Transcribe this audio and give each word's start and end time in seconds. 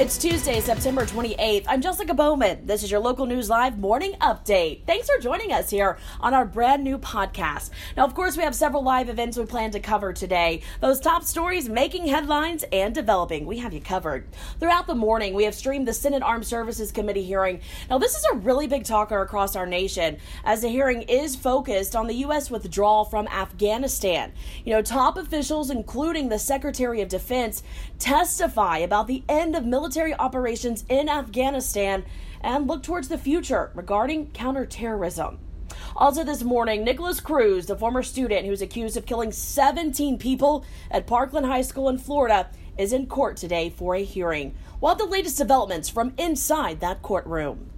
It's 0.00 0.16
Tuesday, 0.16 0.60
September 0.60 1.04
28th. 1.04 1.66
I'm 1.68 1.82
Jessica 1.82 2.14
Bowman. 2.14 2.64
This 2.64 2.82
is 2.82 2.90
your 2.90 3.00
local 3.00 3.26
news 3.26 3.50
live 3.50 3.78
morning 3.78 4.14
update. 4.22 4.86
Thanks 4.86 5.10
for 5.10 5.20
joining 5.20 5.52
us 5.52 5.68
here 5.68 5.98
on 6.20 6.32
our 6.32 6.46
brand 6.46 6.82
new 6.82 6.96
podcast. 6.96 7.68
Now, 7.98 8.06
of 8.06 8.14
course, 8.14 8.34
we 8.34 8.42
have 8.42 8.54
several 8.54 8.82
live 8.82 9.10
events 9.10 9.36
we 9.36 9.44
plan 9.44 9.72
to 9.72 9.78
cover 9.78 10.14
today. 10.14 10.62
Those 10.80 11.00
top 11.00 11.22
stories 11.22 11.68
making 11.68 12.06
headlines 12.06 12.64
and 12.72 12.94
developing. 12.94 13.44
We 13.44 13.58
have 13.58 13.74
you 13.74 13.82
covered. 13.82 14.26
Throughout 14.58 14.86
the 14.86 14.94
morning, 14.94 15.34
we 15.34 15.44
have 15.44 15.54
streamed 15.54 15.86
the 15.86 15.92
Senate 15.92 16.22
Armed 16.22 16.46
Services 16.46 16.90
Committee 16.92 17.22
hearing. 17.22 17.60
Now, 17.90 17.98
this 17.98 18.16
is 18.16 18.24
a 18.32 18.36
really 18.36 18.66
big 18.66 18.84
talker 18.84 19.20
across 19.20 19.54
our 19.54 19.66
nation 19.66 20.16
as 20.44 20.62
the 20.62 20.68
hearing 20.68 21.02
is 21.02 21.36
focused 21.36 21.94
on 21.94 22.06
the 22.06 22.14
U.S. 22.14 22.50
withdrawal 22.50 23.04
from 23.04 23.28
Afghanistan. 23.28 24.32
You 24.64 24.72
know, 24.72 24.80
top 24.80 25.18
officials, 25.18 25.68
including 25.68 26.30
the 26.30 26.38
Secretary 26.38 27.02
of 27.02 27.10
Defense, 27.10 27.62
testify 27.98 28.78
about 28.78 29.06
the 29.06 29.22
end 29.28 29.54
of 29.54 29.66
military 29.66 29.89
military 29.90 30.14
operations 30.14 30.84
in 30.88 31.08
Afghanistan 31.08 32.04
and 32.42 32.68
look 32.68 32.80
towards 32.80 33.08
the 33.08 33.18
future 33.18 33.72
regarding 33.74 34.30
counterterrorism. 34.30 35.36
Also, 35.96 36.22
this 36.22 36.44
morning, 36.44 36.84
Nikolas 36.84 37.18
Cruz, 37.18 37.66
the 37.66 37.74
former 37.74 38.04
student 38.04 38.46
who's 38.46 38.62
accused 38.62 38.96
of 38.96 39.04
killing 39.04 39.32
17 39.32 40.16
people 40.16 40.64
at 40.92 41.08
Parkland 41.08 41.44
High 41.44 41.62
School 41.62 41.88
in 41.88 41.98
Florida, 41.98 42.48
is 42.78 42.92
in 42.92 43.08
court 43.08 43.36
today 43.36 43.68
for 43.68 43.96
a 43.96 44.04
hearing. 44.04 44.54
We'll 44.80 44.94
the 44.94 45.06
latest 45.06 45.38
developments 45.38 45.88
from 45.88 46.14
inside 46.16 46.78
that 46.78 47.02
courtroom. 47.02 47.72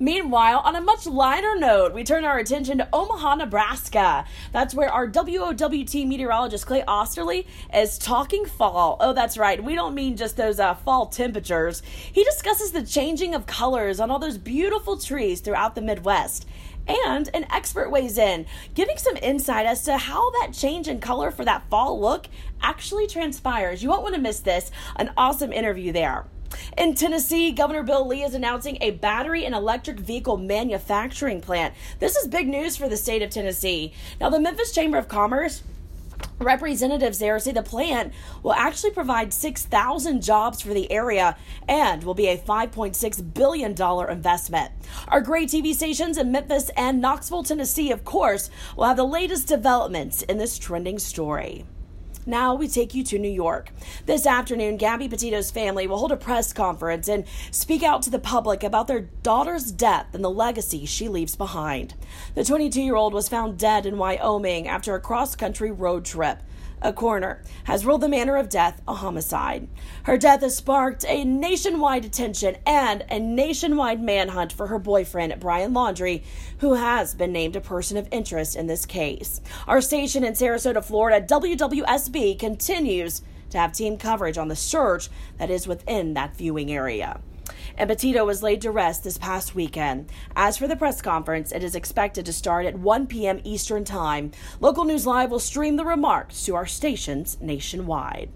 Meanwhile, 0.00 0.60
on 0.64 0.76
a 0.76 0.80
much 0.80 1.06
lighter 1.06 1.56
note, 1.56 1.92
we 1.92 2.04
turn 2.04 2.24
our 2.24 2.38
attention 2.38 2.78
to 2.78 2.88
Omaha, 2.92 3.34
Nebraska. 3.34 4.24
That's 4.52 4.72
where 4.72 4.92
our 4.92 5.08
WOWT 5.08 6.06
meteorologist 6.06 6.66
Clay 6.66 6.84
Osterly 6.86 7.48
is 7.74 7.98
talking 7.98 8.44
fall. 8.44 8.96
Oh, 9.00 9.12
that's 9.12 9.36
right. 9.36 9.62
We 9.62 9.74
don't 9.74 9.96
mean 9.96 10.16
just 10.16 10.36
those 10.36 10.60
uh, 10.60 10.74
fall 10.74 11.06
temperatures. 11.06 11.82
He 12.12 12.22
discusses 12.22 12.70
the 12.70 12.84
changing 12.84 13.34
of 13.34 13.46
colors 13.46 13.98
on 13.98 14.12
all 14.12 14.20
those 14.20 14.38
beautiful 14.38 14.98
trees 14.98 15.40
throughout 15.40 15.74
the 15.74 15.82
Midwest. 15.82 16.46
And 16.86 17.28
an 17.34 17.46
expert 17.50 17.90
weighs 17.90 18.18
in, 18.18 18.46
giving 18.74 18.98
some 18.98 19.16
insight 19.16 19.66
as 19.66 19.82
to 19.82 19.98
how 19.98 20.30
that 20.40 20.52
change 20.52 20.86
in 20.86 21.00
color 21.00 21.32
for 21.32 21.44
that 21.44 21.68
fall 21.68 22.00
look 22.00 22.28
actually 22.62 23.08
transpires. 23.08 23.82
You 23.82 23.88
won't 23.88 24.04
want 24.04 24.14
to 24.14 24.20
miss 24.20 24.40
this. 24.40 24.70
An 24.94 25.12
awesome 25.16 25.52
interview 25.52 25.90
there. 25.90 26.26
In 26.76 26.94
Tennessee, 26.94 27.52
Governor 27.52 27.82
Bill 27.82 28.06
Lee 28.06 28.22
is 28.22 28.34
announcing 28.34 28.78
a 28.80 28.92
battery 28.92 29.44
and 29.44 29.54
electric 29.54 29.98
vehicle 29.98 30.36
manufacturing 30.36 31.40
plant. 31.40 31.74
This 31.98 32.16
is 32.16 32.28
big 32.28 32.48
news 32.48 32.76
for 32.76 32.88
the 32.88 32.96
state 32.96 33.22
of 33.22 33.30
Tennessee. 33.30 33.92
Now, 34.20 34.30
the 34.30 34.40
Memphis 34.40 34.72
Chamber 34.72 34.98
of 34.98 35.08
Commerce 35.08 35.62
Representatives 36.38 37.18
there 37.18 37.38
say 37.40 37.50
the 37.50 37.62
plant 37.62 38.12
will 38.42 38.52
actually 38.52 38.92
provide 38.92 39.32
6,000 39.32 40.22
jobs 40.22 40.62
for 40.62 40.72
the 40.72 40.90
area 40.90 41.36
and 41.68 42.04
will 42.04 42.14
be 42.14 42.28
a 42.28 42.38
$5.6 42.38 43.34
billion 43.34 43.72
investment. 44.10 44.72
Our 45.08 45.20
great 45.20 45.48
TV 45.48 45.74
stations 45.74 46.16
in 46.16 46.30
Memphis 46.30 46.70
and 46.76 47.00
Knoxville, 47.00 47.42
Tennessee, 47.42 47.90
of 47.90 48.04
course, 48.04 48.50
will 48.76 48.84
have 48.84 48.96
the 48.96 49.04
latest 49.04 49.48
developments 49.48 50.22
in 50.22 50.38
this 50.38 50.58
trending 50.58 51.00
story. 51.00 51.64
Now 52.28 52.54
we 52.54 52.68
take 52.68 52.94
you 52.94 53.02
to 53.04 53.18
New 53.18 53.30
York. 53.30 53.70
This 54.04 54.26
afternoon, 54.26 54.76
Gabby 54.76 55.08
Petito's 55.08 55.50
family 55.50 55.86
will 55.86 55.96
hold 55.96 56.12
a 56.12 56.16
press 56.16 56.52
conference 56.52 57.08
and 57.08 57.24
speak 57.50 57.82
out 57.82 58.02
to 58.02 58.10
the 58.10 58.18
public 58.18 58.62
about 58.62 58.86
their 58.86 59.08
daughter's 59.22 59.72
death 59.72 60.08
and 60.12 60.22
the 60.22 60.28
legacy 60.28 60.84
she 60.84 61.08
leaves 61.08 61.36
behind. 61.36 61.94
The 62.34 62.44
22 62.44 62.82
year 62.82 62.96
old 62.96 63.14
was 63.14 63.28
found 63.28 63.58
dead 63.58 63.86
in 63.86 63.98
Wyoming 63.98 64.68
after 64.68 64.94
a 64.94 65.00
cross 65.00 65.34
country 65.36 65.70
road 65.70 66.04
trip. 66.04 66.42
A 66.80 66.92
coroner 66.92 67.42
has 67.64 67.84
ruled 67.84 68.02
the 68.02 68.08
manner 68.08 68.36
of 68.36 68.48
death 68.48 68.80
a 68.86 68.94
homicide. 68.94 69.68
Her 70.04 70.16
death 70.16 70.42
has 70.42 70.56
sparked 70.56 71.04
a 71.08 71.24
nationwide 71.24 72.04
attention 72.04 72.56
and 72.64 73.04
a 73.10 73.18
nationwide 73.18 74.00
manhunt 74.00 74.52
for 74.52 74.68
her 74.68 74.78
boyfriend, 74.78 75.40
Brian 75.40 75.72
Laundrie, 75.72 76.22
who 76.58 76.74
has 76.74 77.14
been 77.14 77.32
named 77.32 77.56
a 77.56 77.60
person 77.60 77.96
of 77.96 78.06
interest 78.12 78.54
in 78.54 78.68
this 78.68 78.86
case. 78.86 79.40
Our 79.66 79.80
station 79.80 80.22
in 80.22 80.34
Sarasota, 80.34 80.84
Florida, 80.84 81.26
WWSB, 81.26 82.38
continues 82.38 83.22
to 83.50 83.58
have 83.58 83.72
team 83.72 83.96
coverage 83.96 84.38
on 84.38 84.46
the 84.46 84.56
search 84.56 85.08
that 85.38 85.50
is 85.50 85.66
within 85.66 86.14
that 86.14 86.36
viewing 86.36 86.70
area 86.70 87.20
and 87.76 87.88
Petito 87.88 88.24
was 88.24 88.42
laid 88.42 88.60
to 88.62 88.70
rest 88.70 89.04
this 89.04 89.18
past 89.18 89.54
weekend. 89.54 90.10
As 90.36 90.56
for 90.56 90.66
the 90.66 90.76
press 90.76 91.00
conference, 91.00 91.52
it 91.52 91.64
is 91.64 91.74
expected 91.74 92.26
to 92.26 92.32
start 92.32 92.66
at 92.66 92.78
1 92.78 93.06
p.m. 93.06 93.40
Eastern 93.44 93.84
Time. 93.84 94.32
Local 94.60 94.84
News 94.84 95.06
Live 95.06 95.30
will 95.30 95.38
stream 95.38 95.76
the 95.76 95.84
remarks 95.84 96.44
to 96.44 96.54
our 96.54 96.66
stations 96.66 97.38
nationwide. 97.40 98.30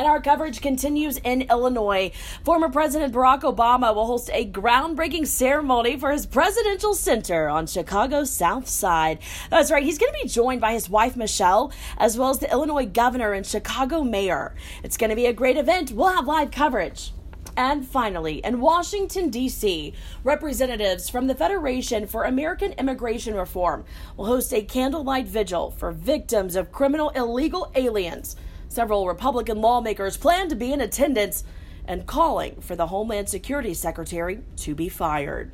And 0.00 0.08
our 0.08 0.22
coverage 0.22 0.62
continues 0.62 1.18
in 1.18 1.42
Illinois. 1.42 2.12
Former 2.42 2.70
President 2.70 3.12
Barack 3.12 3.42
Obama 3.42 3.94
will 3.94 4.06
host 4.06 4.30
a 4.32 4.50
groundbreaking 4.50 5.26
ceremony 5.26 5.98
for 5.98 6.10
his 6.10 6.24
presidential 6.24 6.94
center 6.94 7.50
on 7.50 7.66
Chicago's 7.66 8.30
South 8.30 8.66
Side. 8.66 9.18
That's 9.50 9.70
right, 9.70 9.82
he's 9.82 9.98
going 9.98 10.10
to 10.10 10.22
be 10.22 10.26
joined 10.26 10.62
by 10.62 10.72
his 10.72 10.88
wife 10.88 11.18
Michelle, 11.18 11.70
as 11.98 12.16
well 12.16 12.30
as 12.30 12.38
the 12.38 12.50
Illinois 12.50 12.86
governor 12.86 13.34
and 13.34 13.44
Chicago 13.44 14.02
mayor. 14.02 14.54
It's 14.82 14.96
going 14.96 15.10
to 15.10 15.16
be 15.16 15.26
a 15.26 15.34
great 15.34 15.58
event. 15.58 15.92
We'll 15.92 16.08
have 16.08 16.26
live 16.26 16.50
coverage. 16.50 17.12
And 17.58 17.86
finally, 17.86 18.38
in 18.42 18.62
Washington, 18.62 19.28
D.C., 19.28 19.92
representatives 20.24 21.10
from 21.10 21.26
the 21.26 21.34
Federation 21.34 22.06
for 22.06 22.24
American 22.24 22.72
Immigration 22.72 23.34
Reform 23.34 23.84
will 24.16 24.24
host 24.24 24.54
a 24.54 24.62
candlelight 24.62 25.26
vigil 25.26 25.72
for 25.72 25.92
victims 25.92 26.56
of 26.56 26.72
criminal 26.72 27.10
illegal 27.10 27.70
aliens. 27.74 28.36
Several 28.70 29.08
Republican 29.08 29.60
lawmakers 29.60 30.16
plan 30.16 30.48
to 30.48 30.54
be 30.54 30.72
in 30.72 30.80
attendance 30.80 31.42
and 31.86 32.06
calling 32.06 32.60
for 32.60 32.76
the 32.76 32.86
Homeland 32.86 33.28
Security 33.28 33.74
Secretary 33.74 34.42
to 34.58 34.76
be 34.76 34.88
fired. 34.88 35.50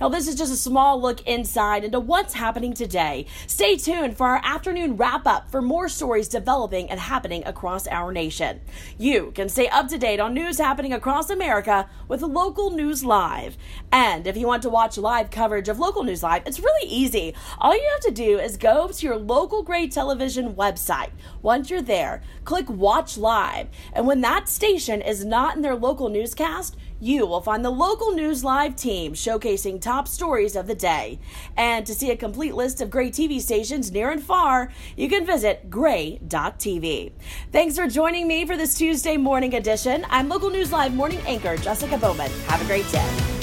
Now, 0.00 0.08
this 0.08 0.28
is 0.28 0.34
just 0.34 0.52
a 0.52 0.56
small 0.56 1.00
look 1.00 1.20
inside 1.22 1.84
into 1.84 2.00
what's 2.00 2.34
happening 2.34 2.74
today. 2.74 3.26
Stay 3.46 3.76
tuned 3.76 4.16
for 4.16 4.26
our 4.26 4.40
afternoon 4.44 4.96
wrap 4.96 5.26
up 5.26 5.50
for 5.50 5.62
more 5.62 5.88
stories 5.88 6.28
developing 6.28 6.90
and 6.90 7.00
happening 7.00 7.42
across 7.46 7.86
our 7.86 8.12
nation. 8.12 8.60
You 8.98 9.32
can 9.34 9.48
stay 9.48 9.68
up 9.68 9.88
to 9.88 9.98
date 9.98 10.20
on 10.20 10.34
news 10.34 10.58
happening 10.58 10.92
across 10.92 11.30
America 11.30 11.88
with 12.08 12.22
Local 12.22 12.70
News 12.70 13.04
Live. 13.04 13.56
And 13.92 14.26
if 14.26 14.36
you 14.36 14.46
want 14.46 14.62
to 14.64 14.70
watch 14.70 14.98
live 14.98 15.30
coverage 15.30 15.68
of 15.68 15.78
Local 15.78 16.02
News 16.02 16.22
Live, 16.22 16.42
it's 16.46 16.60
really 16.60 16.88
easy. 16.88 17.34
All 17.58 17.74
you 17.74 17.88
have 17.92 18.00
to 18.02 18.10
do 18.10 18.38
is 18.38 18.56
go 18.56 18.88
to 18.88 19.06
your 19.06 19.16
local 19.16 19.62
Gray 19.62 19.88
television 19.88 20.54
website. 20.54 21.10
Once 21.42 21.70
you're 21.70 21.82
there, 21.82 22.22
click 22.44 22.68
Watch 22.68 23.16
Live. 23.16 23.68
And 23.92 24.06
when 24.06 24.20
that 24.22 24.48
station 24.48 25.02
is 25.02 25.24
not 25.24 25.56
in 25.56 25.62
their 25.62 25.76
local 25.76 26.08
newscast, 26.08 26.76
you 27.04 27.26
will 27.26 27.42
find 27.42 27.62
the 27.62 27.70
local 27.70 28.12
News 28.12 28.42
Live 28.42 28.76
team 28.76 29.12
showcasing 29.12 29.78
top 29.78 30.08
stories 30.08 30.56
of 30.56 30.66
the 30.66 30.74
day. 30.74 31.18
And 31.54 31.84
to 31.84 31.94
see 31.94 32.10
a 32.10 32.16
complete 32.16 32.54
list 32.54 32.80
of 32.80 32.88
Gray 32.88 33.10
TV 33.10 33.40
stations 33.40 33.92
near 33.92 34.10
and 34.10 34.22
far, 34.22 34.72
you 34.96 35.10
can 35.10 35.26
visit 35.26 35.68
gray.tv. 35.68 37.12
Thanks 37.52 37.76
for 37.76 37.86
joining 37.86 38.26
me 38.26 38.46
for 38.46 38.56
this 38.56 38.74
Tuesday 38.74 39.18
morning 39.18 39.54
edition. 39.54 40.06
I'm 40.08 40.30
local 40.30 40.48
News 40.48 40.72
Live 40.72 40.94
morning 40.94 41.20
anchor 41.26 41.58
Jessica 41.58 41.98
Bowman. 41.98 42.30
Have 42.46 42.62
a 42.62 42.64
great 42.64 42.90
day. 42.90 43.33